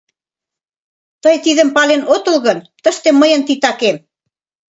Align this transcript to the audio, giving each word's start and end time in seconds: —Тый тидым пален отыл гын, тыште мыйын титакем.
—Тый 1.23 1.35
тидым 1.43 1.69
пален 1.75 2.01
отыл 2.15 2.37
гын, 2.45 2.57
тыште 2.83 3.09
мыйын 3.19 3.41
титакем. 3.47 3.97